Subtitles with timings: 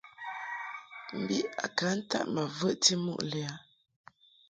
[1.19, 3.53] Mbiʼ i ka ntaʼ ma vəʼti muʼ lɛ a.